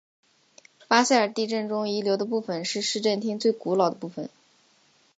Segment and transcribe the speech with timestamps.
[0.87, 4.31] 巴塞尔地震中遗留的部分是市政厅最古老的部分。